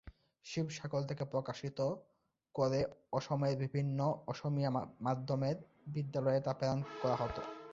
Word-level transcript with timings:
শিবসাগর 0.45 1.01
থেকে 1.09 1.23
প্রকাশিত 1.25 1.79
করে 2.55 2.79
অসমের 3.13 3.53
বিভিন্ন 3.63 3.99
অসমীয়া 4.27 4.71
মাধ্যমের 5.05 5.57
বিদ্যালয়ে 5.93 6.39
তা 6.41 6.51
প্রেরন 6.57 6.79
করা 7.01 7.15
হত। 7.21 7.37